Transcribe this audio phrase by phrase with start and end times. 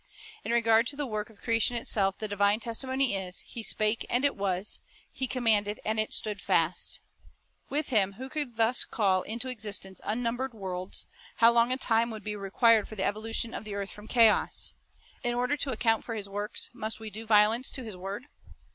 [0.43, 4.25] In regard to the work of creation itself the divine testimony is, "He spake, and
[4.25, 4.79] it was;
[5.11, 7.27] He commanded, and it stood fast.' ,;i
[7.69, 12.09] With Him who could thus call into existence unnum bered worlds, how long a time
[12.09, 14.73] would be required for the evolution of the earth from chaos?
[15.23, 18.23] In order to account for His works, must we do violence to His word?